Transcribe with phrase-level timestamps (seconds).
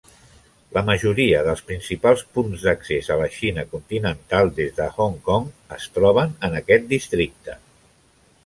[0.77, 5.89] La majoria dels principals punts d'accés a la Xina continental des de Hong Kong es
[5.99, 7.61] troben en aquest districte.